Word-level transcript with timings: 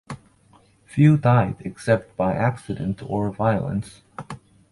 Few 0.87 1.15
died 1.15 1.57
except 1.59 2.17
by 2.17 2.33
accident 2.33 3.03
or 3.05 3.29
violence. 3.29 4.01